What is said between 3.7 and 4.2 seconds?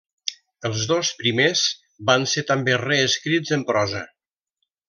prosa.